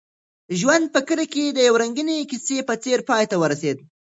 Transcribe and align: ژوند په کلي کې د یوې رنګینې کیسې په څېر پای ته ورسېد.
ژوند 0.59 0.85
په 0.93 0.99
کلي 1.07 1.25
کې 1.33 1.43
د 1.51 1.57
یوې 1.67 1.79
رنګینې 1.83 2.27
کیسې 2.29 2.57
په 2.69 2.75
څېر 2.83 2.99
پای 3.09 3.23
ته 3.31 3.35
ورسېد. 3.41 3.77